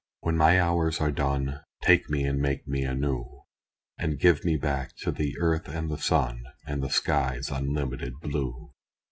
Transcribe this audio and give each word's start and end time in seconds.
When 0.21 0.35
my 0.35 0.59
hours 0.59 0.99
are 0.99 1.11
done, 1.11 1.59
Take 1.83 2.09
me 2.09 2.23
and 2.23 2.39
make 2.41 2.67
me 2.67 2.81
anew 2.81 3.41
And 3.99 4.17
give 4.19 4.43
me 4.43 4.57
back 4.57 4.95
to 5.03 5.11
the 5.11 5.35
earth 5.39 5.67
and 5.67 5.91
the 5.91 5.99
sun, 5.99 6.41
And 6.65 6.81
the 6.81 6.89
sky's 6.89 7.51
unlimited 7.51 8.13
blue. 8.19 8.71